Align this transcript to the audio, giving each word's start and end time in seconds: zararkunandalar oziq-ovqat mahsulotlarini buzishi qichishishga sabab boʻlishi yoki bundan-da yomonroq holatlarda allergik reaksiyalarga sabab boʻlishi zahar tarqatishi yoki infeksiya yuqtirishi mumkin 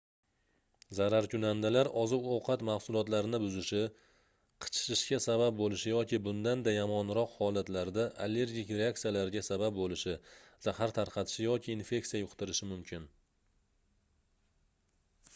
zararkunandalar 0.99 1.89
oziq-ovqat 2.03 2.63
mahsulotlarini 2.69 3.39
buzishi 3.43 3.81
qichishishga 4.65 5.19
sabab 5.25 5.59
boʻlishi 5.59 5.93
yoki 5.93 6.19
bundan-da 6.29 6.73
yomonroq 6.77 7.35
holatlarda 7.43 8.07
allergik 8.27 8.73
reaksiyalarga 8.79 9.45
sabab 9.51 9.77
boʻlishi 9.83 10.15
zahar 10.69 10.95
tarqatishi 10.99 11.47
yoki 11.49 11.75
infeksiya 11.79 12.23
yuqtirishi 12.25 12.71
mumkin 12.73 13.07